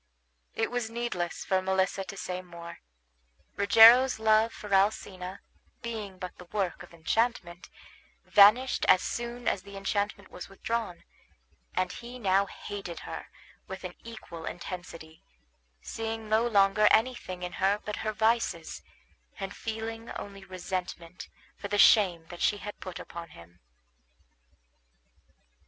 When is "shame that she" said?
21.77-22.57